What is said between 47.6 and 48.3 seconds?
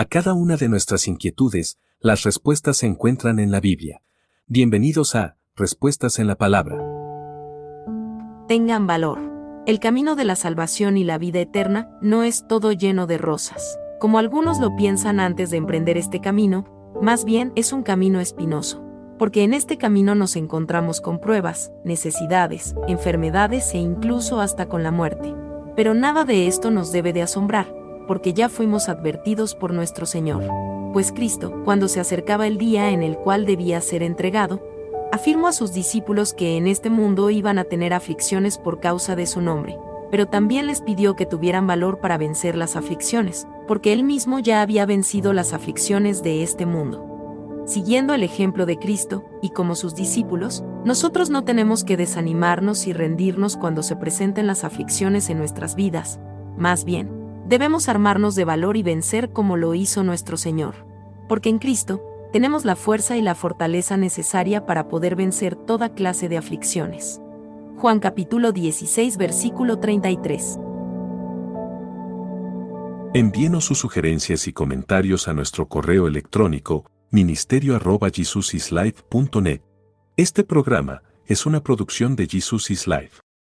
Siguiendo el